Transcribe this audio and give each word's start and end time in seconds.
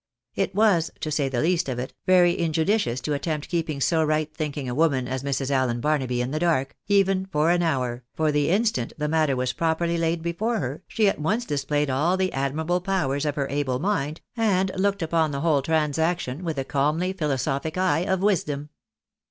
It 0.33 0.55
was, 0.55 0.89
to 1.01 1.11
say 1.11 1.29
the 1.29 1.41
least 1.43 1.69
of 1.69 1.77
it, 1.77 1.93
very 2.07 2.35
injudicious 2.35 3.01
to 3.01 3.13
attempt 3.13 3.49
keeping 3.49 3.79
so 3.79 4.03
right 4.03 4.33
thinking 4.33 4.67
a 4.67 4.73
woman 4.73 5.07
as 5.07 5.21
Mrs. 5.21 5.51
Allen 5.51 5.79
Barnaby 5.79 6.21
in 6.21 6.31
the 6.31 6.39
dark, 6.39 6.75
even 6.87 7.27
for 7.27 7.51
an 7.51 7.61
hour, 7.61 8.03
for 8.15 8.31
the 8.31 8.49
instant 8.49 8.93
the 8.97 9.07
matter 9.07 9.35
was 9.35 9.53
properly 9.53 9.99
laid 9.99 10.23
before 10.23 10.57
her, 10.57 10.81
she 10.87 11.07
at 11.07 11.19
once 11.21 11.45
displayed 11.45 11.91
all 11.91 12.17
the 12.17 12.33
admirable 12.33 12.81
powers 12.81 13.25
of 13.27 13.35
her 13.35 13.47
able 13.49 13.77
mind, 13.77 14.21
and 14.35 14.71
looked 14.75 15.03
upon 15.03 15.29
the 15.29 15.41
whole 15.41 15.61
transaction 15.61 16.43
with 16.43 16.55
the 16.55 16.65
calmly 16.65 17.13
philosophic 17.13 17.77
eye 17.77 17.99
of 17.99 18.23
wisdom. 18.23 18.69